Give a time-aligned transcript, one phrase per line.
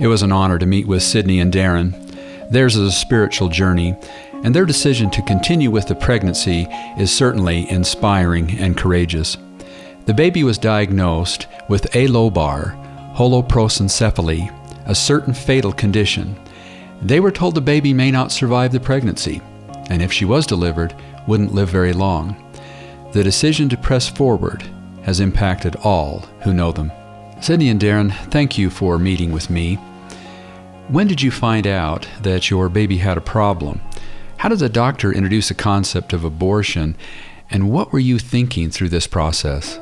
[0.00, 1.92] It was an honor to meet with Sydney and Darren.
[2.50, 3.94] Theirs is a spiritual journey,
[4.32, 9.36] and their decision to continue with the pregnancy is certainly inspiring and courageous.
[10.06, 12.74] The baby was diagnosed with alobar,
[13.14, 14.50] holoprosencephaly,
[14.86, 16.34] a certain fatal condition.
[17.02, 19.42] They were told the baby may not survive the pregnancy,
[19.90, 20.94] and if she was delivered,
[21.26, 22.34] wouldn't live very long.
[23.12, 24.62] The decision to press forward
[25.02, 26.90] has impacted all who know them.
[27.42, 29.78] Sydney and Darren, thank you for meeting with me.
[30.90, 33.80] When did you find out that your baby had a problem?
[34.38, 36.96] How does a doctor introduce the concept of abortion?
[37.48, 39.78] And what were you thinking through this process?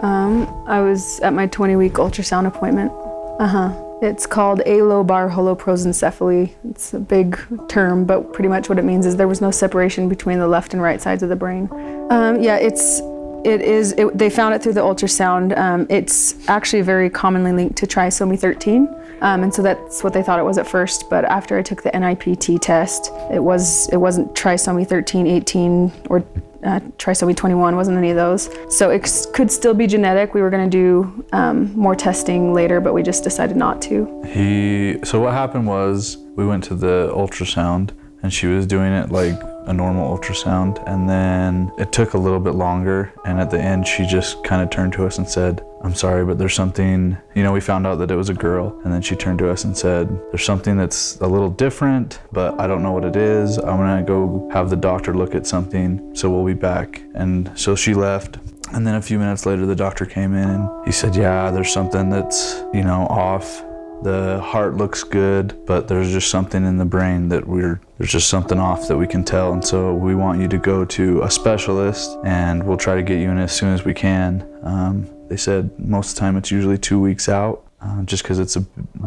[0.00, 2.92] Um, I was at my 20 week ultrasound appointment.
[3.40, 3.98] Uh huh.
[4.02, 6.52] It's called alobar holoprosencephaly.
[6.68, 10.10] It's a big term, but pretty much what it means is there was no separation
[10.10, 11.70] between the left and right sides of the brain.
[12.10, 13.00] Um, yeah, it's
[13.44, 13.92] it is.
[13.92, 15.56] It, they found it through the ultrasound.
[15.56, 18.88] Um, it's actually very commonly linked to trisomy 13,
[19.20, 21.08] um, and so that's what they thought it was at first.
[21.10, 26.24] But after I took the NIPT test, it was it wasn't trisomy 13, 18, or
[26.64, 30.48] uh, trisomy 21 wasn't any of those so it could still be genetic we were
[30.48, 35.20] going to do um, more testing later but we just decided not to he so
[35.20, 37.90] what happened was we went to the ultrasound
[38.22, 42.40] and she was doing it like a normal ultrasound and then it took a little
[42.40, 45.64] bit longer and at the end she just kind of turned to us and said
[45.82, 48.78] i'm sorry but there's something you know we found out that it was a girl
[48.84, 52.58] and then she turned to us and said there's something that's a little different but
[52.60, 53.58] i don't know what it is.
[53.58, 57.02] I'm gonna go have the doctor look at something so we'll be back.
[57.14, 58.38] And so she left
[58.72, 61.72] and then a few minutes later the doctor came in and he said yeah there's
[61.72, 63.62] something that's you know off
[64.04, 68.28] the heart looks good, but there's just something in the brain that we're there's just
[68.28, 69.54] something off that we can tell.
[69.54, 73.18] And so we want you to go to a specialist, and we'll try to get
[73.18, 74.46] you in as soon as we can.
[74.62, 78.38] Um, they said most of the time it's usually two weeks out, uh, just because
[78.38, 78.60] it's a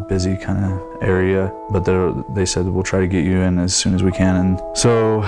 [0.08, 1.52] busy kind of area.
[1.70, 1.84] But
[2.34, 4.34] they said we'll try to get you in as soon as we can.
[4.36, 5.20] And so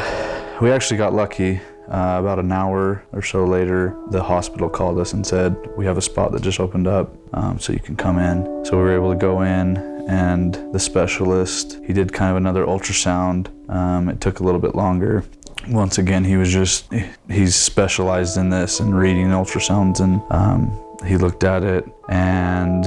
[0.61, 1.61] we actually got lucky.
[1.91, 5.99] Uh, about an hour or so later, the hospital called us and said, We have
[5.99, 8.65] a spot that just opened up, um, so you can come in.
[8.65, 9.77] So we were able to go in,
[10.09, 13.49] and the specialist, he did kind of another ultrasound.
[13.69, 15.25] Um, it took a little bit longer.
[15.69, 16.89] Once again, he was just,
[17.29, 20.71] he's specialized in this and reading ultrasounds, and um,
[21.05, 22.85] he looked at it, and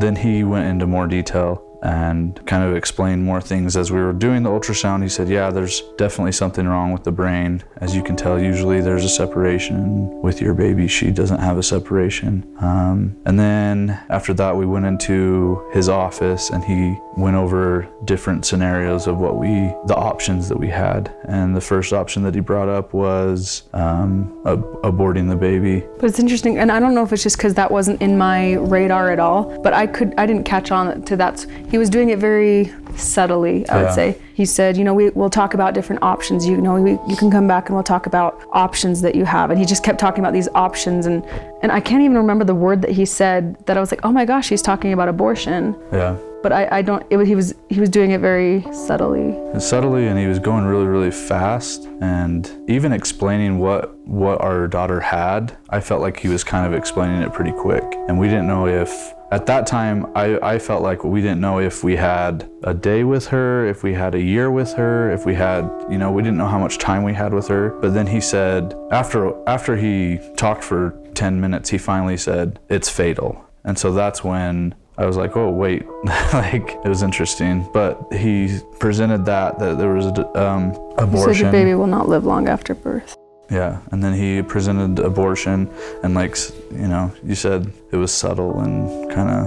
[0.00, 4.12] then he went into more detail and kind of explained more things as we were
[4.12, 5.02] doing the ultrasound.
[5.02, 7.62] He said, Yeah, there's definitely something wrong with the brain.
[7.78, 10.20] As you can tell, usually there's a separation.
[10.22, 12.46] With your baby, she doesn't have a separation.
[12.60, 18.44] Um, and then after that, we went into his office and he went over different
[18.44, 21.14] scenarios of what we, the options that we had.
[21.24, 25.84] And the first option that he brought up was um, ab- aborting the baby.
[25.98, 28.54] But it's interesting, and I don't know if it's just because that wasn't in my
[28.54, 32.10] radar at all, but I could, I didn't catch on to that he was doing
[32.10, 33.94] it very subtly, I would yeah.
[33.94, 34.18] say.
[34.34, 36.46] He said, you know, we, we'll talk about different options.
[36.46, 39.50] You know, we, you can come back and we'll talk about options that you have.
[39.50, 41.06] And he just kept talking about these options.
[41.06, 41.24] And,
[41.62, 44.12] and I can't even remember the word that he said that I was like, oh
[44.12, 45.76] my gosh, he's talking about abortion.
[45.92, 46.16] Yeah.
[46.42, 49.30] But I, I don't, he was he was doing it very subtly.
[49.52, 51.86] And subtly, and he was going really, really fast.
[52.00, 56.78] And even explaining what, what our daughter had, I felt like he was kind of
[56.78, 57.84] explaining it pretty quick.
[58.08, 61.58] And we didn't know if at that time, I, I felt like we didn't know
[61.58, 65.24] if we had a day with her, if we had a year with her, if
[65.24, 67.70] we had, you know, we didn't know how much time we had with her.
[67.80, 72.90] But then he said, after after he talked for 10 minutes, he finally said, "It's
[72.90, 75.84] fatal." And so that's when I was like, "Oh, wait!"
[76.32, 77.68] like it was interesting.
[77.72, 81.34] But he presented that that there was a um, abortion.
[81.34, 83.16] So the baby will not live long after birth.
[83.50, 85.68] Yeah, and then he presented abortion,
[86.02, 86.36] and like
[86.70, 89.46] you know, you said it was subtle and kind of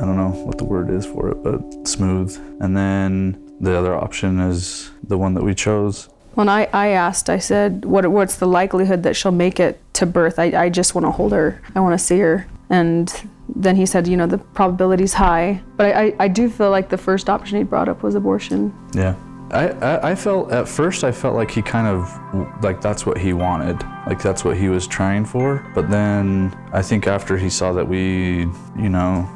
[0.00, 2.34] I don't know what the word is for it, but smooth.
[2.60, 6.08] And then the other option is the one that we chose.
[6.34, 10.06] When I, I asked, I said, what, what's the likelihood that she'll make it to
[10.06, 10.38] birth?
[10.38, 11.60] I, I just want to hold her.
[11.74, 12.46] I want to see her.
[12.70, 13.12] And
[13.48, 15.60] then he said, you know, the probability's high.
[15.76, 18.72] But I, I, I do feel like the first option he brought up was abortion.
[18.94, 19.16] Yeah.
[19.52, 23.18] I, I, I felt at first I felt like he kind of like that's what
[23.18, 27.50] he wanted like that's what he was trying for but then I think after he
[27.50, 28.46] saw that we
[28.78, 29.28] you know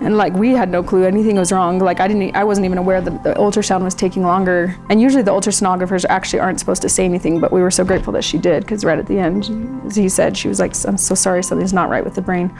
[0.00, 1.78] and like we had no clue anything was wrong.
[1.78, 4.76] Like I didn't I wasn't even aware that the ultrasound was taking longer.
[4.90, 8.12] And usually the ultrasonographers actually aren't supposed to say anything but we were so grateful
[8.12, 9.50] that she did because right at the end
[9.86, 12.54] as he said she was like I'm so sorry something's not right with the brain.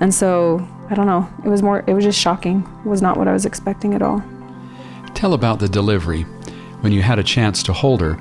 [0.00, 1.28] And so I don't know.
[1.44, 2.66] It was more it was just shocking.
[2.84, 4.22] It was not what I was expecting at all.
[5.14, 6.22] Tell about the delivery,
[6.80, 8.18] when you had a chance to hold her,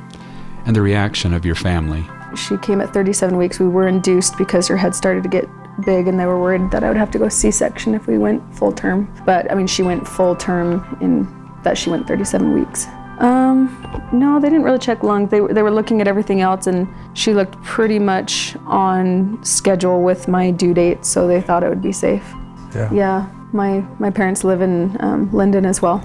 [0.66, 2.06] and the reaction of your family.
[2.36, 3.60] She came at 37 weeks.
[3.60, 5.50] We were induced because her head started to get
[5.86, 8.42] big and they were worried that I would have to go C-section if we went
[8.56, 9.14] full term.
[9.26, 11.28] But I mean, she went full term in
[11.64, 12.88] that she went 37 weeks.
[13.20, 15.30] Um, no, they didn't really check lungs.
[15.30, 20.28] They, they were looking at everything else, and she looked pretty much on schedule with
[20.28, 22.26] my due date, so they thought it would be safe.
[22.74, 22.92] Yeah.
[22.92, 26.02] Yeah, my my parents live in um, Linden as well,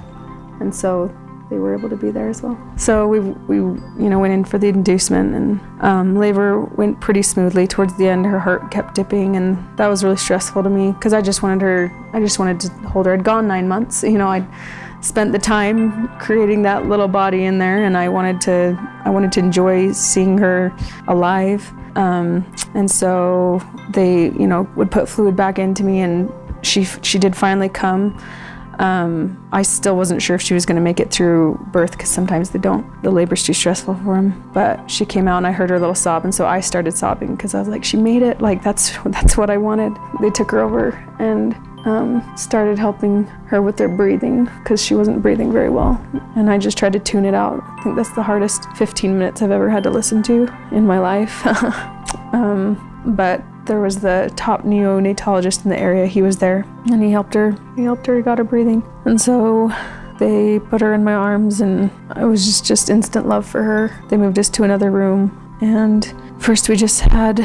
[0.60, 1.10] and so
[1.50, 2.58] they were able to be there as well.
[2.76, 7.22] So we we you know went in for the inducement, and um, labor went pretty
[7.22, 7.66] smoothly.
[7.66, 11.12] Towards the end, her heart kept dipping, and that was really stressful to me because
[11.12, 12.10] I just wanted her.
[12.12, 13.14] I just wanted to hold her.
[13.14, 14.28] I'd gone nine months, you know.
[14.28, 14.46] I
[15.00, 19.32] spent the time creating that little body in there, and I wanted to I wanted
[19.32, 21.72] to enjoy seeing her alive.
[21.96, 23.60] Um, and so
[23.90, 26.30] they, you know, would put fluid back into me, and
[26.62, 28.18] she she did finally come.
[28.78, 32.10] Um, I still wasn't sure if she was going to make it through birth because
[32.10, 33.02] sometimes they don't.
[33.02, 34.50] The labor's too stressful for them.
[34.54, 37.34] But she came out and I heard her little sob, and so I started sobbing
[37.34, 38.40] because I was like, she made it.
[38.40, 39.96] Like that's that's what I wanted.
[40.20, 41.54] They took her over and
[41.86, 46.00] um, started helping her with her breathing because she wasn't breathing very well.
[46.36, 47.62] And I just tried to tune it out.
[47.62, 50.98] I think that's the hardest 15 minutes I've ever had to listen to in my
[50.98, 51.46] life.
[52.32, 52.84] um,
[53.16, 56.06] but there was the top neonatologist in the area.
[56.06, 57.54] He was there and he helped her.
[57.76, 58.82] He helped her, he got her breathing.
[59.04, 59.70] And so
[60.18, 64.04] they put her in my arms and I was just, just instant love for her.
[64.08, 67.40] They moved us to another room and first we just had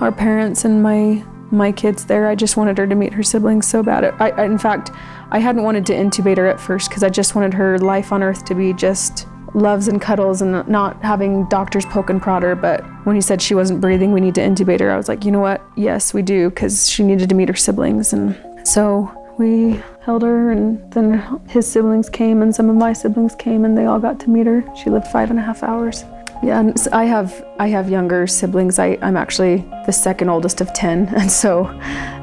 [0.00, 2.26] our parents and my my kids there.
[2.26, 4.04] I just wanted her to meet her siblings so bad.
[4.04, 4.90] I, I in fact,
[5.30, 8.22] I hadn't wanted to intubate her at first because I just wanted her life on
[8.22, 12.54] earth to be just loves and cuddles and not having doctors poke and prod her.
[12.54, 15.24] But when he said she wasn't breathing, we need to intubate her, I was like,
[15.24, 15.62] you know what?
[15.76, 18.12] Yes, we do, because she needed to meet her siblings.
[18.12, 18.36] And
[18.66, 23.64] so we held her, and then his siblings came, and some of my siblings came,
[23.64, 24.64] and they all got to meet her.
[24.76, 26.04] She lived five and a half hours.
[26.42, 28.78] Yeah, and I have I have younger siblings.
[28.78, 31.66] I, I'm actually the second oldest of ten, and so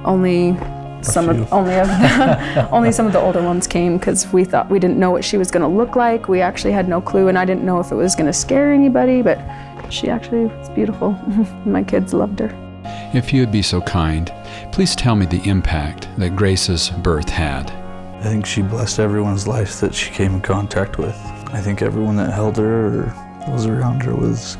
[0.05, 0.51] only
[1.05, 1.43] some few.
[1.43, 1.87] of only of
[2.71, 5.37] only some of the older ones came because we thought we didn't know what she
[5.37, 6.27] was going to look like.
[6.27, 8.71] We actually had no clue, and I didn't know if it was going to scare
[8.71, 9.21] anybody.
[9.21, 9.39] But
[9.89, 11.11] she actually was beautiful.
[11.65, 12.51] My kids loved her.
[13.13, 14.31] If you would be so kind,
[14.71, 17.69] please tell me the impact that Grace's birth had.
[18.21, 21.15] I think she blessed everyone's life that she came in contact with.
[21.53, 24.55] I think everyone that held her or was around her was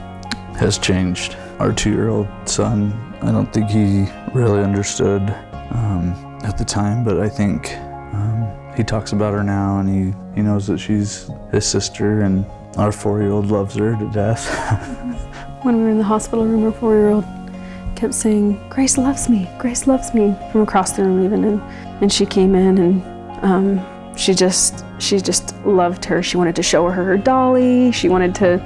[0.57, 1.37] has changed.
[1.59, 2.91] Our two-year-old son,
[3.21, 5.33] I don't think he really understood
[5.73, 7.73] um, at the time, but I think
[8.13, 12.45] um, he talks about her now, and he he knows that she's his sister, and
[12.77, 14.47] our four-year-old loves her to death.
[15.63, 17.25] When we were in the hospital room, our four-year-old
[17.95, 19.47] kept saying, "Grace loves me.
[19.59, 21.61] Grace loves me," from across the room even, and
[22.01, 23.03] and she came in and.
[23.43, 23.85] Um,
[24.15, 26.21] she just she just loved her.
[26.21, 27.91] She wanted to show her her dolly.
[27.91, 28.59] She wanted to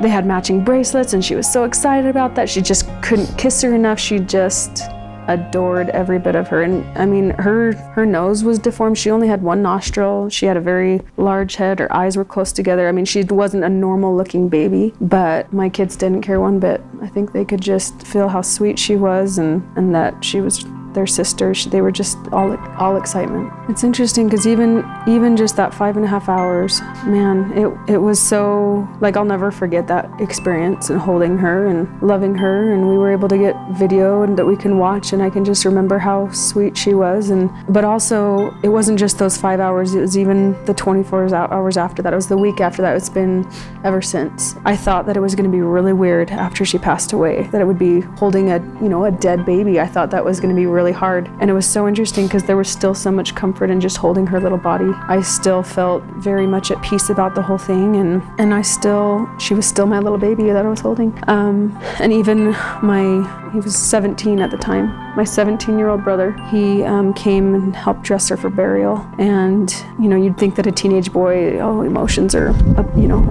[0.00, 2.48] they had matching bracelets and she was so excited about that.
[2.48, 3.98] She just couldn't kiss her enough.
[3.98, 4.82] She just
[5.28, 6.62] adored every bit of her.
[6.62, 8.98] And I mean, her her nose was deformed.
[8.98, 10.28] She only had one nostril.
[10.28, 11.78] She had a very large head.
[11.78, 12.88] Her eyes were close together.
[12.88, 16.82] I mean, she wasn't a normal looking baby, but my kids didn't care one bit.
[17.00, 20.64] I think they could just feel how sweet she was and and that she was
[21.06, 21.54] their.
[21.54, 23.52] They were just all all excitement.
[23.68, 27.98] It's interesting because even even just that five and a half hours, man, it it
[27.98, 32.88] was so like I'll never forget that experience and holding her and loving her, and
[32.88, 35.64] we were able to get video and that we can watch, and I can just
[35.64, 39.94] remember how sweet she was, and but also it wasn't just those five hours.
[39.94, 42.12] It was even the 24 hours after that.
[42.12, 42.96] It was the week after that.
[42.96, 43.48] It's been
[43.84, 44.54] ever since.
[44.64, 47.48] I thought that it was going to be really weird after she passed away.
[47.52, 49.80] That it would be holding a you know a dead baby.
[49.80, 51.30] I thought that was going to be really hard.
[51.40, 54.26] And it was so interesting because there was still so much comfort in just holding
[54.26, 54.90] her little body.
[55.08, 59.28] I still felt very much at peace about the whole thing and and I still
[59.38, 61.12] she was still my little baby that I was holding.
[61.28, 62.50] Um, and even
[62.82, 64.88] my he was 17 at the time.
[65.16, 69.06] My 17-year-old brother, he um, came and helped dress her for burial.
[69.18, 72.52] And you know, you'd think that a teenage boy, oh, emotions are,
[72.96, 73.22] you know,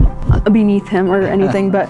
[0.51, 1.71] beneath him or anything.
[1.71, 1.87] but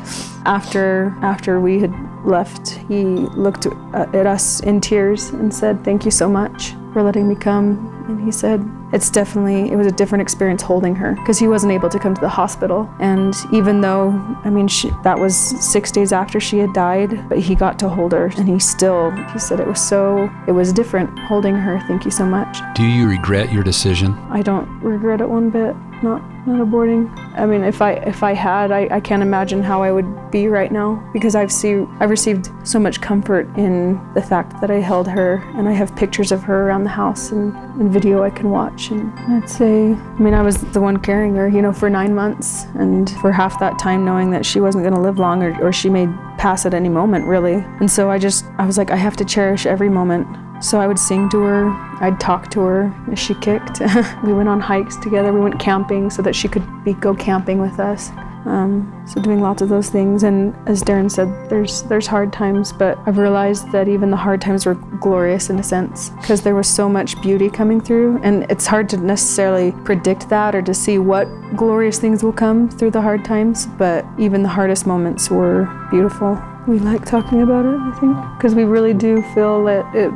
[0.47, 1.93] after after we had
[2.25, 7.27] left, he looked at us in tears and said, "Thank you so much for letting
[7.27, 11.37] me come." And he said, "It's definitely it was a different experience holding her because
[11.37, 12.89] he wasn't able to come to the hospital.
[12.99, 14.09] And even though
[14.43, 17.89] I mean she, that was six days after she had died, but he got to
[17.89, 21.79] hold her, and he still he said it was so it was different holding her.
[21.87, 22.59] Thank you so much.
[22.75, 24.13] Do you regret your decision?
[24.29, 25.75] I don't regret it one bit.
[26.03, 27.11] Not not aborting.
[27.37, 30.47] I mean, if I if I had, I, I can't imagine how I would be
[30.47, 34.79] right now because I've see I've received so much comfort in the fact that I
[34.79, 38.29] held her and I have pictures of her around the house and, and video I
[38.29, 41.73] can watch and I'd say I mean I was the one carrying her, you know,
[41.73, 45.41] for nine months and for half that time knowing that she wasn't gonna live long
[45.41, 46.05] or, or she may
[46.37, 47.55] pass at any moment, really.
[47.79, 50.27] And so I just, I was like, I have to cherish every moment.
[50.63, 51.69] So I would sing to her,
[52.01, 53.79] I'd talk to her as she kicked.
[54.23, 57.59] we went on hikes together, we went camping so that she could be, go camping
[57.59, 58.11] with us.
[58.47, 62.71] Um, so doing lots of those things, and as Darren said, there's there's hard times,
[62.71, 66.55] but I've realized that even the hard times were glorious in a sense because there
[66.55, 70.73] was so much beauty coming through, and it's hard to necessarily predict that or to
[70.73, 71.25] see what
[71.57, 73.65] glorious things will come through the hard times.
[73.65, 76.41] But even the hardest moments were beautiful.
[76.67, 80.11] We like talking about it, I think, because we really do feel that it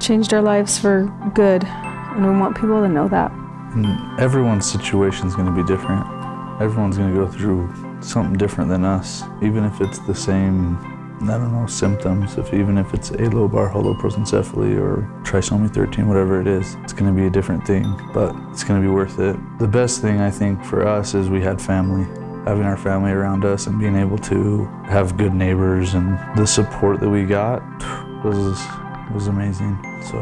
[0.00, 3.30] changed our lives for good, and we want people to know that.
[3.74, 6.06] And everyone's situation is going to be different.
[6.60, 7.68] Everyone's going to go through
[8.00, 10.76] something different than us, even if it's the same,
[11.22, 12.36] I don't know, symptoms.
[12.36, 17.12] If even if it's a alobar holoprosencephaly or trisomy 13, whatever it is, it's going
[17.12, 19.36] to be a different thing, but it's going to be worth it.
[19.58, 22.04] The best thing I think for us is we had family.
[22.46, 27.00] Having our family around us and being able to have good neighbors and the support
[27.00, 27.62] that we got
[28.22, 28.62] was
[29.12, 29.78] was amazing.
[30.02, 30.18] So,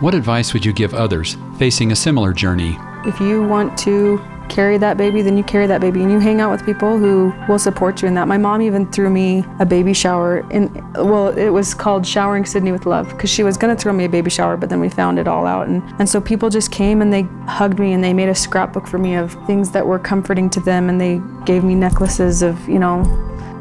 [0.00, 2.76] What advice would you give others facing a similar journey?
[3.06, 6.02] If you want to carry that baby, then you carry that baby.
[6.02, 8.28] And you hang out with people who will support you in that.
[8.28, 12.72] My mom even threw me a baby shower and well, it was called Showering Sydney
[12.72, 14.88] with Love because she was going to throw me a baby shower, but then we
[14.88, 15.68] found it all out.
[15.68, 18.86] And and so people just came and they hugged me and they made a scrapbook
[18.86, 20.88] for me of things that were comforting to them.
[20.88, 23.02] And they gave me necklaces of, you know,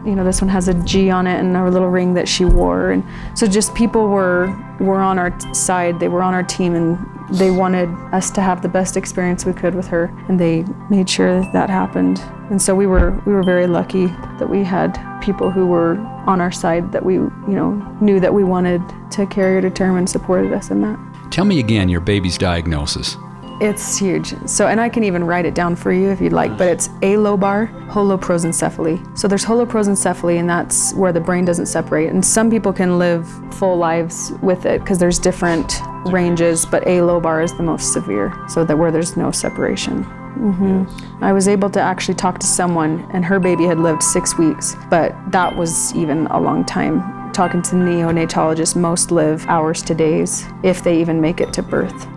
[0.05, 2.45] you know this one has a G on it and a little ring that she
[2.45, 2.91] wore.
[2.91, 3.03] And
[3.35, 5.99] so just people were were on our side.
[5.99, 6.97] They were on our team and
[7.31, 11.09] they wanted us to have the best experience we could with her and they made
[11.09, 14.97] sure that, that happened and so we were we were very lucky that we had
[15.21, 19.25] people who were on our side that we you know knew that we wanted to
[19.27, 20.99] carry her to term and supported us in that
[21.31, 23.17] Tell me again your baby's diagnosis.
[23.59, 24.35] it's huge.
[24.47, 26.89] So, and I can even write it down for you if you'd like, but it's
[27.01, 29.17] alobar holoprosencephaly.
[29.17, 32.09] So there's holoprosencephaly, and that's where the brain doesn't separate.
[32.09, 37.43] And some people can live full lives with it because there's different ranges, but Alobar
[37.43, 40.03] is the most severe, so that where there's no separation.
[40.03, 40.83] hmm
[41.21, 44.75] I was able to actually talk to someone, and her baby had lived six weeks,
[44.89, 47.31] but that was even a long time.
[47.31, 52.07] Talking to neonatologists, most live hours to days if they even make it to birth.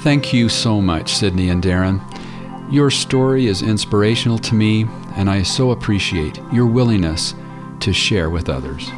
[0.00, 2.00] Thank you so much, Sydney and Darren.
[2.72, 7.34] Your story is inspirational to me, and I so appreciate your willingness
[7.80, 8.90] to share with others.